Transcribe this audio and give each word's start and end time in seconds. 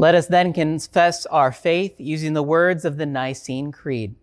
Let 0.00 0.14
us 0.14 0.28
then 0.28 0.54
confess 0.54 1.26
our 1.26 1.52
faith 1.52 1.96
using 1.98 2.32
the 2.32 2.42
words 2.42 2.86
of 2.86 2.96
the 2.96 3.04
Nicene 3.04 3.70
Creed. 3.70 4.14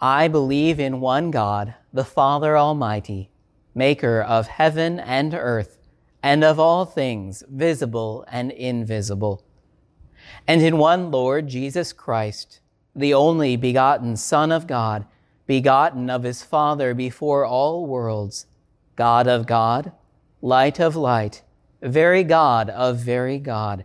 I 0.00 0.26
believe 0.26 0.80
in 0.80 1.00
one 1.00 1.30
God, 1.30 1.76
the 1.92 2.04
Father 2.04 2.58
Almighty, 2.58 3.30
maker 3.72 4.20
of 4.20 4.48
heaven 4.48 4.98
and 4.98 5.32
earth, 5.32 5.78
and 6.24 6.42
of 6.42 6.58
all 6.58 6.84
things 6.84 7.44
visible 7.48 8.24
and 8.32 8.50
invisible. 8.50 9.44
And 10.48 10.60
in 10.60 10.76
one 10.76 11.12
Lord 11.12 11.46
Jesus 11.46 11.92
Christ, 11.92 12.58
the 12.92 13.14
only 13.14 13.54
begotten 13.54 14.16
Son 14.16 14.50
of 14.50 14.66
God, 14.66 15.06
begotten 15.46 16.10
of 16.10 16.24
his 16.24 16.42
Father 16.42 16.94
before 16.94 17.46
all 17.46 17.86
worlds, 17.86 18.46
God 18.96 19.28
of 19.28 19.46
God, 19.46 19.92
light 20.40 20.80
of 20.80 20.96
light, 20.96 21.44
very 21.80 22.24
God 22.24 22.68
of 22.70 22.98
very 22.98 23.38
God, 23.38 23.84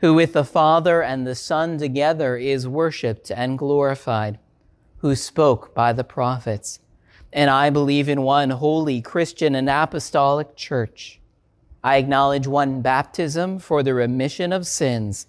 who 0.00 0.14
with 0.14 0.32
the 0.32 0.44
Father 0.44 1.02
and 1.02 1.26
the 1.26 1.34
Son 1.34 1.78
together 1.78 2.36
is 2.36 2.68
worshiped 2.68 3.30
and 3.30 3.58
glorified, 3.58 4.38
who 4.98 5.14
spoke 5.14 5.74
by 5.74 5.92
the 5.92 6.04
prophets 6.04 6.80
and 7.36 7.50
I 7.50 7.68
believe 7.68 8.08
in 8.08 8.22
one 8.22 8.48
holy 8.48 9.02
Christian 9.02 9.54
and 9.54 9.68
apostolic 9.68 10.56
church. 10.56 11.20
I 11.84 11.98
acknowledge 11.98 12.46
one 12.46 12.80
baptism 12.80 13.58
for 13.58 13.82
the 13.82 13.92
remission 13.92 14.54
of 14.54 14.66
sins, 14.66 15.26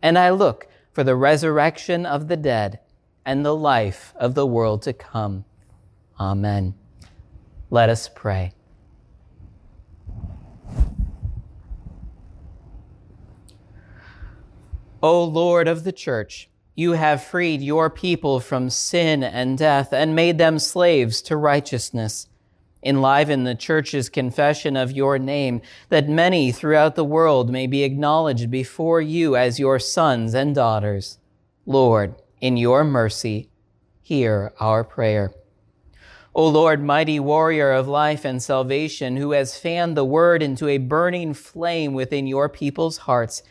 and 0.00 0.16
I 0.16 0.30
look 0.30 0.68
for 0.92 1.02
the 1.02 1.16
resurrection 1.16 2.06
of 2.06 2.28
the 2.28 2.36
dead 2.36 2.78
and 3.26 3.44
the 3.44 3.56
life 3.56 4.14
of 4.16 4.34
the 4.34 4.46
world 4.46 4.82
to 4.82 4.92
come. 4.92 5.44
Amen. 6.18 6.74
Let 7.70 7.88
us 7.88 8.08
pray. 8.08 8.52
O 15.00 15.22
Lord 15.22 15.68
of 15.68 15.84
the 15.84 15.92
Church, 15.92 16.48
you 16.74 16.92
have 16.92 17.22
freed 17.22 17.62
your 17.62 17.88
people 17.88 18.40
from 18.40 18.68
sin 18.68 19.22
and 19.22 19.56
death 19.56 19.92
and 19.92 20.16
made 20.16 20.38
them 20.38 20.58
slaves 20.58 21.22
to 21.22 21.36
righteousness. 21.36 22.28
Enliven 22.82 23.44
the 23.44 23.54
church's 23.54 24.08
confession 24.08 24.76
of 24.76 24.90
your 24.90 25.16
name, 25.16 25.60
that 25.88 26.08
many 26.08 26.50
throughout 26.50 26.96
the 26.96 27.04
world 27.04 27.48
may 27.48 27.68
be 27.68 27.84
acknowledged 27.84 28.50
before 28.50 29.00
you 29.00 29.36
as 29.36 29.60
your 29.60 29.78
sons 29.78 30.34
and 30.34 30.52
daughters. 30.52 31.18
Lord, 31.64 32.16
in 32.40 32.56
your 32.56 32.82
mercy, 32.82 33.50
hear 34.02 34.52
our 34.58 34.82
prayer. 34.82 35.32
O 36.34 36.48
Lord, 36.48 36.82
mighty 36.82 37.20
warrior 37.20 37.70
of 37.70 37.86
life 37.86 38.24
and 38.24 38.42
salvation, 38.42 39.16
who 39.16 39.30
has 39.30 39.58
fanned 39.58 39.96
the 39.96 40.04
word 40.04 40.42
into 40.42 40.66
a 40.66 40.78
burning 40.78 41.34
flame 41.34 41.94
within 41.94 42.26
your 42.26 42.48
people's 42.48 42.98
hearts, 42.98 43.42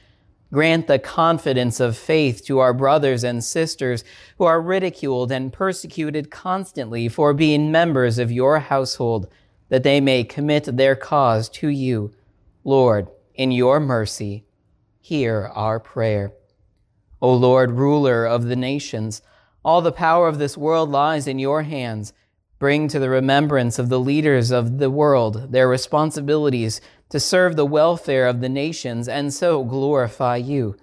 Grant 0.52 0.88
the 0.88 0.98
confidence 0.98 1.80
of 1.80 1.98
faith 1.98 2.46
to 2.46 2.60
our 2.60 2.74
brothers 2.74 3.24
and 3.24 3.44
sisters 3.44 4.06
who 4.38 4.46
are 4.46 4.62
ridiculed 4.62 5.32
and 5.32 5.52
persecuted 5.52 6.32
constantly 6.32 7.10
for 7.10 7.34
being 7.34 7.72
members 7.72 8.18
of 8.18 8.32
your 8.32 8.60
household, 8.60 9.28
that 9.70 9.84
they 9.84 10.00
may 10.00 10.24
commit 10.24 10.64
their 10.78 10.96
cause 10.96 11.50
to 11.50 11.68
you. 11.68 12.14
Lord, 12.64 13.10
in 13.36 13.52
your 13.52 13.80
mercy, 13.82 14.46
hear 15.02 15.52
our 15.54 15.80
prayer. 15.80 16.32
O 17.22 17.34
Lord, 17.34 17.72
ruler 17.72 18.26
of 18.26 18.46
the 18.46 18.56
nations, 18.56 19.22
all 19.66 19.82
the 19.82 19.92
power 19.92 20.28
of 20.28 20.38
this 20.38 20.56
world 20.56 20.90
lies 20.90 21.28
in 21.28 21.40
your 21.40 21.64
hands. 21.64 22.14
Bring 22.60 22.88
to 22.88 23.00
the 23.00 23.10
remembrance 23.10 23.78
of 23.78 23.90
the 23.90 24.00
leaders 24.00 24.52
of 24.52 24.80
the 24.80 24.90
world 24.90 25.52
their 25.52 25.68
responsibilities 25.68 26.82
to 27.10 27.20
serve 27.20 27.56
the 27.56 27.66
welfare 27.66 28.28
of 28.28 28.42
the 28.42 28.50
nations 28.50 29.08
and 29.08 29.34
so 29.34 29.64
glorify 29.64 30.38
you. 30.38 30.76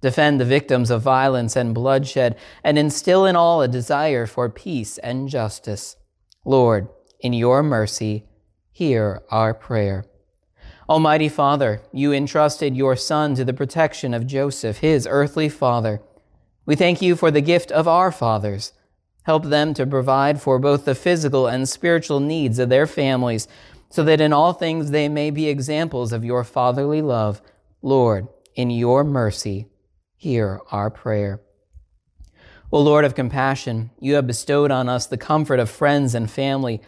Defend 0.00 0.40
the 0.40 0.44
victims 0.44 0.90
of 0.90 1.02
violence 1.02 1.54
and 1.54 1.74
bloodshed 1.74 2.36
and 2.64 2.78
instill 2.78 3.24
in 3.24 3.36
all 3.36 3.62
a 3.62 3.68
desire 3.68 4.26
for 4.26 4.48
peace 4.48 4.98
and 4.98 5.28
justice. 5.28 5.96
Lord, 6.44 6.88
in 7.20 7.32
your 7.32 7.62
mercy, 7.62 8.26
hear 8.72 9.22
our 9.30 9.54
prayer. 9.54 10.04
Almighty 10.88 11.28
Father, 11.28 11.82
you 11.92 12.12
entrusted 12.12 12.76
your 12.76 12.96
Son 12.96 13.34
to 13.36 13.44
the 13.44 13.54
protection 13.54 14.12
of 14.12 14.26
Joseph, 14.26 14.78
his 14.78 15.06
earthly 15.08 15.48
father. 15.48 16.02
We 16.66 16.74
thank 16.74 17.00
you 17.00 17.14
for 17.14 17.30
the 17.30 17.40
gift 17.40 17.70
of 17.70 17.86
our 17.86 18.10
fathers. 18.10 18.72
Help 19.24 19.44
them 19.44 19.72
to 19.74 19.86
provide 19.86 20.40
for 20.40 20.58
both 20.58 20.84
the 20.84 20.94
physical 20.94 21.46
and 21.46 21.68
spiritual 21.68 22.20
needs 22.20 22.58
of 22.58 22.68
their 22.68 22.86
families 22.86 23.46
so 23.88 24.02
that 24.02 24.20
in 24.20 24.32
all 24.32 24.52
things 24.52 24.90
they 24.90 25.08
may 25.08 25.30
be 25.30 25.48
examples 25.48 26.12
of 26.12 26.24
your 26.24 26.44
fatherly 26.44 27.02
love. 27.02 27.42
Lord, 27.82 28.26
in 28.54 28.70
your 28.70 29.04
mercy, 29.04 29.66
hear 30.16 30.60
our 30.70 30.90
prayer. 30.90 31.40
O 32.72 32.80
Lord 32.80 33.04
of 33.04 33.14
compassion, 33.14 33.90
you 34.00 34.14
have 34.14 34.26
bestowed 34.26 34.70
on 34.70 34.88
us 34.88 35.06
the 35.06 35.18
comfort 35.18 35.60
of 35.60 35.68
friends 35.68 36.14
and 36.14 36.30
family. 36.30 36.80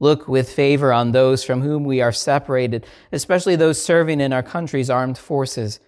Look 0.00 0.26
with 0.26 0.52
favor 0.52 0.92
on 0.92 1.12
those 1.12 1.44
from 1.44 1.60
whom 1.60 1.84
we 1.84 2.00
are 2.00 2.10
separated, 2.10 2.84
especially 3.12 3.54
those 3.54 3.80
serving 3.80 4.20
in 4.20 4.32
our 4.32 4.42
country's 4.42 4.90
armed 4.90 5.18
forces. 5.18 5.78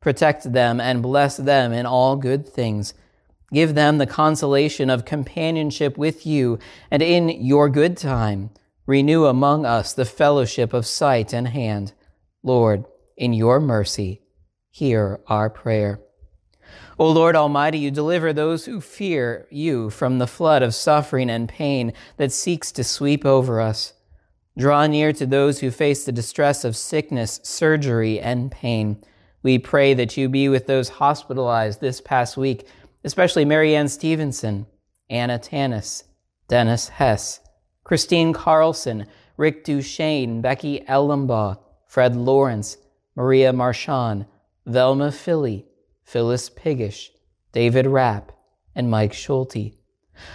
Protect 0.00 0.52
them 0.52 0.80
and 0.80 1.02
bless 1.02 1.38
them 1.38 1.72
in 1.72 1.86
all 1.86 2.16
good 2.16 2.46
things. 2.46 2.92
Give 3.52 3.74
them 3.74 3.98
the 3.98 4.06
consolation 4.06 4.90
of 4.90 5.04
companionship 5.04 5.98
with 5.98 6.24
you 6.24 6.58
and 6.90 7.02
in 7.02 7.28
your 7.28 7.68
good 7.68 7.96
time 7.96 8.50
Renew 8.90 9.26
among 9.26 9.66
us 9.66 9.92
the 9.92 10.04
fellowship 10.04 10.72
of 10.72 10.84
sight 10.84 11.32
and 11.32 11.46
hand. 11.46 11.92
Lord, 12.42 12.86
in 13.16 13.32
your 13.32 13.60
mercy, 13.60 14.22
hear 14.68 15.20
our 15.28 15.48
prayer. 15.48 16.00
O 16.98 17.08
Lord 17.08 17.36
Almighty, 17.36 17.78
you 17.78 17.92
deliver 17.92 18.32
those 18.32 18.64
who 18.64 18.80
fear 18.80 19.46
you 19.48 19.90
from 19.90 20.18
the 20.18 20.26
flood 20.26 20.64
of 20.64 20.74
suffering 20.74 21.30
and 21.30 21.48
pain 21.48 21.92
that 22.16 22.32
seeks 22.32 22.72
to 22.72 22.82
sweep 22.82 23.24
over 23.24 23.60
us. 23.60 23.92
Draw 24.58 24.88
near 24.88 25.12
to 25.12 25.24
those 25.24 25.60
who 25.60 25.70
face 25.70 26.04
the 26.04 26.10
distress 26.10 26.64
of 26.64 26.76
sickness, 26.76 27.38
surgery, 27.44 28.18
and 28.18 28.50
pain. 28.50 29.04
We 29.44 29.58
pray 29.60 29.94
that 29.94 30.16
you 30.16 30.28
be 30.28 30.48
with 30.48 30.66
those 30.66 30.88
hospitalized 30.88 31.80
this 31.80 32.00
past 32.00 32.36
week, 32.36 32.66
especially 33.04 33.44
Marianne 33.44 33.88
Stevenson, 33.88 34.66
Anna 35.08 35.38
Tanis, 35.38 36.04
Dennis 36.48 36.88
Hess, 36.88 37.40
Christine 37.84 38.32
Carlson, 38.32 39.06
Rick 39.36 39.64
Duchesne, 39.64 40.40
Becky 40.40 40.80
Ellenbaugh, 40.80 41.58
Fred 41.86 42.14
Lawrence, 42.14 42.76
Maria 43.16 43.52
Marchand, 43.52 44.26
Velma 44.66 45.10
Philly, 45.10 45.66
Phyllis 46.04 46.50
Piggish, 46.50 47.10
David 47.52 47.86
Rapp, 47.86 48.32
and 48.74 48.90
Mike 48.90 49.12
Schulte. 49.12 49.74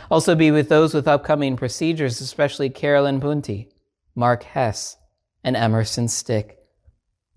Also 0.10 0.36
be 0.36 0.52
with 0.52 0.70
those 0.70 0.94
with 0.94 1.08
upcoming 1.08 1.56
procedures, 1.56 2.20
especially 2.20 2.70
Carolyn 2.70 3.20
Bunty, 3.20 3.70
Mark 4.16 4.44
Hess, 4.44 4.98
and 5.44 5.56
Emerson 5.56 6.08
Stick. 6.08 6.58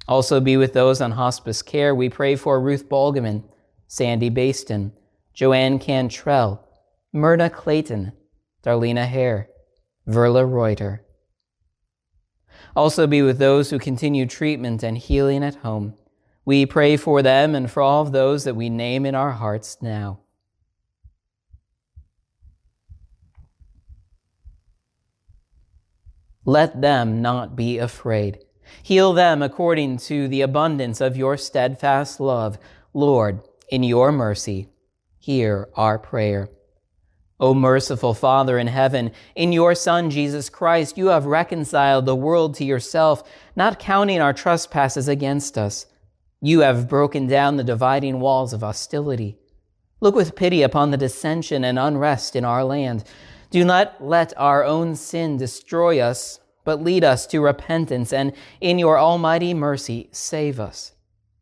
Also 0.08 0.40
be 0.40 0.56
with 0.56 0.72
those 0.72 1.00
on 1.00 1.12
hospice 1.12 1.60
care. 1.60 1.94
We 1.94 2.08
pray 2.08 2.34
for 2.36 2.60
Ruth 2.60 2.88
Balgaman, 2.88 3.44
Sandy 3.86 4.30
Baston, 4.30 4.92
Joanne 5.38 5.78
Cantrell, 5.78 6.66
Myrna 7.12 7.48
Clayton, 7.48 8.10
Darlena 8.64 9.06
Hare, 9.06 9.48
Verla 10.04 10.44
Reuter. 10.44 11.04
Also 12.74 13.06
be 13.06 13.22
with 13.22 13.38
those 13.38 13.70
who 13.70 13.78
continue 13.78 14.26
treatment 14.26 14.82
and 14.82 14.98
healing 14.98 15.44
at 15.44 15.54
home. 15.54 15.94
We 16.44 16.66
pray 16.66 16.96
for 16.96 17.22
them 17.22 17.54
and 17.54 17.70
for 17.70 17.80
all 17.80 18.02
of 18.02 18.10
those 18.10 18.42
that 18.42 18.56
we 18.56 18.68
name 18.68 19.06
in 19.06 19.14
our 19.14 19.30
hearts 19.30 19.78
now. 19.80 20.22
Let 26.44 26.80
them 26.80 27.22
not 27.22 27.54
be 27.54 27.78
afraid. 27.78 28.40
Heal 28.82 29.12
them 29.12 29.42
according 29.42 29.98
to 29.98 30.26
the 30.26 30.40
abundance 30.40 31.00
of 31.00 31.16
your 31.16 31.36
steadfast 31.36 32.18
love. 32.18 32.58
Lord, 32.92 33.40
in 33.70 33.84
your 33.84 34.10
mercy, 34.10 34.70
hear 35.28 35.68
our 35.74 35.98
prayer. 35.98 36.48
O 37.38 37.52
merciful 37.52 38.14
Father 38.14 38.56
in 38.58 38.66
heaven, 38.66 39.12
in 39.36 39.52
your 39.52 39.74
Son 39.74 40.08
Jesus 40.08 40.48
Christ, 40.48 40.96
you 40.96 41.08
have 41.08 41.26
reconciled 41.26 42.06
the 42.06 42.16
world 42.16 42.54
to 42.54 42.64
yourself, 42.64 43.22
not 43.54 43.78
counting 43.78 44.22
our 44.22 44.32
trespasses 44.32 45.06
against 45.06 45.58
us. 45.58 45.84
You 46.40 46.60
have 46.60 46.88
broken 46.88 47.26
down 47.26 47.58
the 47.58 47.62
dividing 47.62 48.20
walls 48.20 48.54
of 48.54 48.62
hostility. 48.62 49.36
Look 50.00 50.14
with 50.14 50.34
pity 50.34 50.62
upon 50.62 50.92
the 50.92 50.96
dissension 50.96 51.62
and 51.62 51.78
unrest 51.78 52.34
in 52.34 52.46
our 52.46 52.64
land. 52.64 53.04
Do 53.50 53.66
not 53.66 54.02
let 54.02 54.32
our 54.38 54.64
own 54.64 54.96
sin 54.96 55.36
destroy 55.36 56.00
us, 56.00 56.40
but 56.64 56.82
lead 56.82 57.04
us 57.04 57.26
to 57.26 57.42
repentance, 57.42 58.14
and 58.14 58.32
in 58.62 58.78
your 58.78 58.98
almighty 58.98 59.52
mercy, 59.52 60.08
save 60.10 60.58
us. 60.58 60.92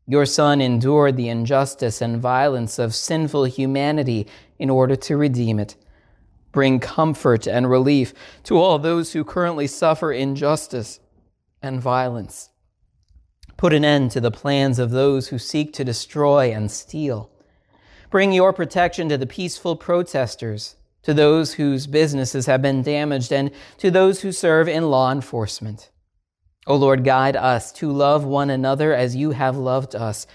Your 0.07 0.27
Son 0.27 0.61
endured 0.61 1.17
the 1.17 1.29
injustice 1.29 2.01
and 2.01 2.21
violence 2.21 2.79
of 2.79 2.95
sinful 2.95 3.45
humanity 3.45 4.27
in 4.59 4.71
order 4.71 4.97
to 4.97 5.17
redeem 5.17 5.59
it 5.59 5.77
bring 6.57 6.81
comfort 6.81 7.47
and 7.47 7.69
relief 7.69 8.15
to 8.43 8.57
all 8.57 8.79
those 8.79 9.13
who 9.13 9.23
currently 9.23 9.67
suffer 9.67 10.11
injustice 10.11 11.01
and 11.61 11.83
violence. 11.83 12.49
Put 13.59 13.75
an 13.75 13.85
end 13.85 14.11
to 14.13 14.23
the 14.23 14.31
plans 14.31 14.79
of 14.79 14.91
those 14.91 15.29
who 15.29 15.39
seek 15.39 15.75
to 15.75 15.85
destroy 15.85 16.51
and 16.51 16.71
steal. 16.71 17.31
Bring 18.09 18.33
your 18.33 18.55
protection 18.55 19.11
to 19.11 19.19
the 19.19 19.27
peaceful 19.27 19.77
protesters, 19.77 20.77
to 21.03 21.13
those 21.13 21.53
whose 21.53 21.87
businesses 21.87 22.47
have 22.47 22.63
been 22.63 22.81
damaged, 22.81 23.35
and 23.35 23.51
to 23.77 23.91
those 23.91 24.23
who 24.23 24.33
serve 24.33 24.67
in 24.67 24.89
law 24.89 25.13
enforcement. 25.13 25.91
O 26.67 26.77
Lord, 26.77 27.05
guide 27.05 27.37
us 27.37 27.73
to 27.73 27.91
love 27.91 28.25
one 28.25 28.51
another 28.51 28.93
as 28.93 29.17
you 29.17 29.31
have 29.31 29.57
loved 29.57 29.95
us 29.95 30.27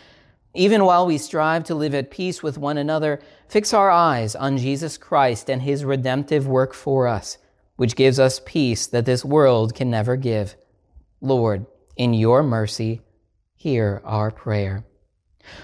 even 0.53 0.83
while 0.83 1.05
we 1.05 1.17
strive 1.17 1.63
to 1.65 1.75
live 1.75 1.95
at 1.95 2.11
peace 2.11 2.43
with 2.43 2.57
one 2.57 2.77
another, 2.77 3.21
fix 3.47 3.73
our 3.73 3.89
eyes 3.89 4.35
on 4.35 4.57
Jesus 4.57 4.97
Christ 4.97 5.49
and 5.49 5.61
his 5.61 5.85
redemptive 5.85 6.45
work 6.45 6.73
for 6.73 7.07
us, 7.07 7.37
which 7.77 7.95
gives 7.95 8.19
us 8.19 8.41
peace 8.45 8.85
that 8.87 9.05
this 9.05 9.23
world 9.23 9.73
can 9.73 9.89
never 9.89 10.17
give. 10.17 10.55
Lord, 11.21 11.65
in 11.95 12.13
your 12.13 12.43
mercy, 12.43 13.01
hear 13.55 14.01
our 14.03 14.29
prayer. 14.29 14.83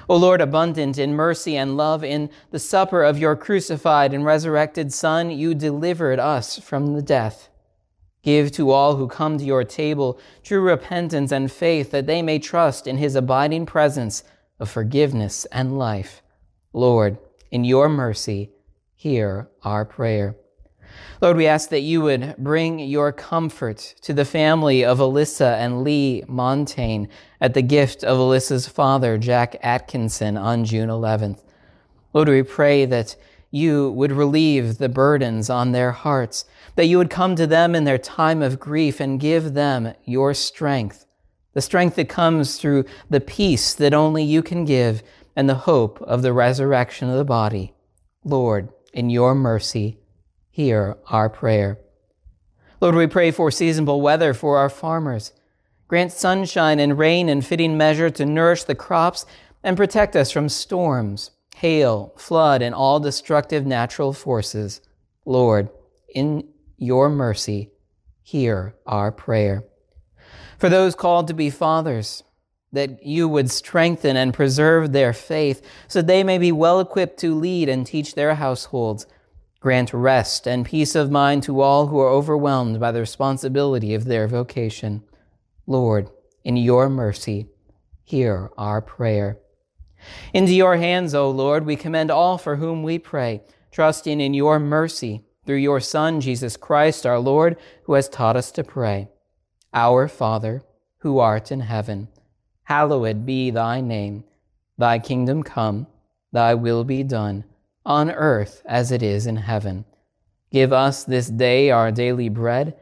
O 0.07 0.15
Lord, 0.15 0.39
abundant 0.39 0.97
in 0.97 1.13
mercy 1.13 1.57
and 1.57 1.77
love, 1.77 2.03
in 2.03 2.29
the 2.51 2.59
supper 2.59 3.03
of 3.03 3.19
your 3.19 3.35
crucified 3.35 4.13
and 4.13 4.25
resurrected 4.25 4.93
Son, 4.93 5.29
you 5.29 5.53
delivered 5.53 6.19
us 6.19 6.57
from 6.57 6.93
the 6.93 7.01
death. 7.01 7.49
Give 8.23 8.51
to 8.53 8.71
all 8.71 8.95
who 8.95 9.07
come 9.07 9.37
to 9.37 9.45
your 9.45 9.63
table 9.63 10.19
true 10.43 10.61
repentance 10.61 11.31
and 11.31 11.51
faith 11.51 11.91
that 11.91 12.07
they 12.07 12.21
may 12.21 12.39
trust 12.39 12.87
in 12.87 12.97
his 12.97 13.15
abiding 13.15 13.65
presence 13.65 14.23
of 14.59 14.69
forgiveness 14.69 15.45
and 15.45 15.77
life. 15.77 16.21
Lord, 16.73 17.17
in 17.51 17.63
your 17.63 17.89
mercy, 17.89 18.51
hear 18.95 19.49
our 19.63 19.85
prayer. 19.85 20.35
Lord, 21.21 21.37
we 21.37 21.47
ask 21.47 21.69
that 21.69 21.81
you 21.81 22.01
would 22.01 22.35
bring 22.37 22.79
your 22.79 23.11
comfort 23.11 23.95
to 24.01 24.13
the 24.13 24.25
family 24.25 24.83
of 24.83 24.99
Alyssa 24.99 25.55
and 25.57 25.83
Lee 25.83 26.23
Montaigne 26.27 27.07
at 27.41 27.53
the 27.53 27.61
gift 27.61 28.03
of 28.03 28.17
Alyssa's 28.17 28.67
father, 28.67 29.17
Jack 29.17 29.57
Atkinson, 29.61 30.37
on 30.37 30.65
June 30.65 30.89
11th. 30.89 31.43
Lord, 32.13 32.29
we 32.29 32.43
pray 32.43 32.85
that 32.85 33.15
you 33.51 33.91
would 33.91 34.11
relieve 34.11 34.77
the 34.77 34.89
burdens 34.89 35.49
on 35.49 35.71
their 35.71 35.91
hearts, 35.91 36.45
that 36.75 36.85
you 36.85 36.97
would 36.97 37.09
come 37.09 37.35
to 37.35 37.47
them 37.47 37.75
in 37.75 37.83
their 37.83 37.97
time 37.97 38.41
of 38.41 38.59
grief 38.59 38.99
and 38.99 39.19
give 39.19 39.53
them 39.53 39.93
your 40.05 40.33
strength 40.33 41.05
the 41.57 41.61
strength 41.61 41.95
that 41.95 42.07
comes 42.07 42.57
through 42.57 42.85
the 43.09 43.19
peace 43.19 43.73
that 43.73 43.91
only 43.91 44.23
you 44.23 44.43
can 44.43 44.63
give, 44.63 45.01
and 45.35 45.49
the 45.49 45.55
hope 45.55 45.99
of 46.03 46.21
the 46.21 46.31
resurrection 46.31 47.09
of 47.09 47.17
the 47.17 47.25
body. 47.25 47.73
Lord, 48.23 48.69
in 48.93 49.09
your 49.09 49.33
mercy, 49.33 49.97
hear 50.51 50.97
our 51.09 51.29
prayer. 51.29 51.79
Lord, 52.79 52.93
we 52.93 53.07
pray 53.07 53.31
for 53.31 53.49
seasonable 53.49 54.01
weather 54.01 54.35
for 54.35 54.59
our 54.59 54.69
farmers. 54.69 55.33
Grant 55.87 56.11
sunshine 56.11 56.79
and 56.79 56.95
rain 56.95 57.27
in 57.27 57.41
fitting 57.41 57.75
measure 57.75 58.11
to 58.11 58.23
nourish 58.23 58.63
the 58.65 58.75
crops 58.75 59.25
and 59.63 59.75
protect 59.75 60.15
us 60.15 60.29
from 60.29 60.49
storms, 60.49 61.31
hail, 61.57 62.13
flood, 62.17 62.61
and 62.61 62.73
all 62.73 62.99
destructive 62.99 63.65
natural 63.65 64.13
forces. 64.13 64.81
Lord, 65.25 65.69
in 66.13 66.47
your 66.77 67.09
mercy, 67.09 67.71
hear 68.21 68.75
our 68.85 69.11
prayer 69.11 69.63
for 70.57 70.69
those 70.69 70.95
called 70.95 71.27
to 71.27 71.33
be 71.33 71.49
fathers, 71.49 72.23
that 72.71 73.03
you 73.03 73.27
would 73.27 73.49
strengthen 73.49 74.17
and 74.17 74.33
preserve 74.33 74.91
their 74.91 75.13
faith 75.13 75.61
so 75.87 76.01
they 76.01 76.23
may 76.23 76.37
be 76.37 76.51
well 76.51 76.79
equipped 76.79 77.19
to 77.19 77.35
lead 77.35 77.69
and 77.69 77.85
teach 77.85 78.15
their 78.15 78.35
households. 78.35 79.05
Grant 79.59 79.93
rest 79.93 80.47
and 80.47 80.65
peace 80.65 80.95
of 80.95 81.09
mind 81.09 81.43
to 81.43 81.61
all 81.61 81.87
who 81.87 81.99
are 81.99 82.09
overwhelmed 82.09 82.79
by 82.79 82.91
the 82.91 82.99
responsibility 82.99 83.93
of 83.93 84.05
their 84.05 84.27
vocation. 84.27 85.03
Lord, 85.65 86.09
in 86.43 86.57
your 86.57 86.89
mercy, 86.89 87.47
hear 88.03 88.51
our 88.57 88.81
prayer. 88.81 89.39
Into 90.33 90.53
your 90.53 90.77
hands, 90.77 91.13
O 91.13 91.29
Lord, 91.29 91.65
we 91.65 91.75
commend 91.75 92.11
all 92.11 92.37
for 92.37 92.57
whom 92.57 92.83
we 92.83 92.99
pray, 92.99 93.41
trusting 93.71 94.19
in 94.19 94.33
your 94.33 94.59
mercy 94.59 95.23
through 95.45 95.57
your 95.57 95.79
Son, 95.79 96.19
Jesus 96.21 96.57
Christ, 96.57 97.05
our 97.05 97.19
Lord, 97.19 97.57
who 97.83 97.93
has 97.93 98.09
taught 98.09 98.35
us 98.35 98.51
to 98.51 98.63
pray. 98.63 99.09
Our 99.73 100.07
Father, 100.07 100.63
who 100.99 101.19
art 101.19 101.51
in 101.51 101.61
heaven, 101.61 102.09
hallowed 102.63 103.25
be 103.25 103.49
thy 103.49 103.81
name. 103.81 104.23
Thy 104.77 104.99
kingdom 104.99 105.43
come, 105.43 105.87
thy 106.31 106.53
will 106.53 106.83
be 106.83 107.03
done, 107.03 107.45
on 107.85 108.11
earth 108.11 108.61
as 108.65 108.91
it 108.91 109.01
is 109.01 109.25
in 109.25 109.37
heaven. 109.37 109.85
Give 110.51 110.73
us 110.73 111.03
this 111.03 111.27
day 111.27 111.71
our 111.71 111.91
daily 111.91 112.29
bread, 112.29 112.75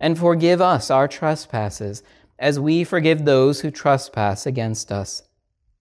and 0.00 0.18
forgive 0.18 0.60
us 0.60 0.90
our 0.90 1.08
trespasses, 1.08 2.02
as 2.38 2.60
we 2.60 2.84
forgive 2.84 3.24
those 3.24 3.60
who 3.60 3.70
trespass 3.70 4.46
against 4.46 4.92
us. 4.92 5.22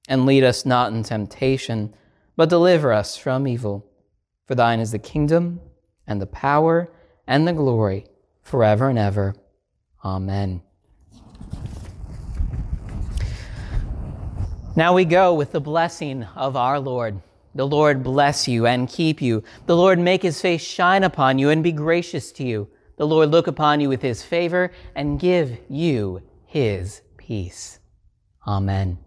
And 0.08 0.26
lead 0.26 0.44
us 0.44 0.66
not 0.66 0.94
in 0.94 1.04
temptation, 1.04 1.94
but 2.36 2.50
deliver 2.50 2.94
us 2.94 3.18
from 3.18 3.48
evil. 3.48 3.86
For 4.46 4.56
thine 4.56 4.80
is 4.80 4.92
the 4.92 5.00
kingdom, 5.00 5.60
and 6.08 6.22
the 6.22 6.28
power, 6.28 6.90
and 7.28 7.48
the 7.48 7.54
glory, 7.54 8.06
forever 8.42 8.90
and 8.90 8.98
ever. 8.98 9.36
Amen. 10.06 10.62
Now 14.78 14.94
we 14.94 15.06
go 15.06 15.34
with 15.34 15.52
the 15.52 15.60
blessing 15.60 16.24
of 16.36 16.56
our 16.56 16.80
Lord. 16.80 17.20
The 17.56 17.66
Lord 17.66 18.04
bless 18.04 18.48
you 18.48 18.68
and 18.68 18.88
keep 18.88 19.22
you. 19.22 19.44
The 19.66 19.76
Lord 19.76 19.98
make 19.98 20.22
his 20.22 20.40
face 20.40 20.62
shine 20.62 21.04
upon 21.04 21.40
you 21.40 21.50
and 21.50 21.64
be 21.64 21.72
gracious 21.72 22.32
to 22.34 22.44
you. 22.44 22.70
The 22.98 23.08
Lord 23.08 23.32
look 23.32 23.48
upon 23.48 23.80
you 23.80 23.90
with 23.90 24.04
his 24.04 24.22
favor 24.22 24.72
and 24.96 25.20
give 25.20 25.58
you 25.68 26.22
his 26.46 27.02
peace. 27.18 27.80
Amen. 28.46 29.00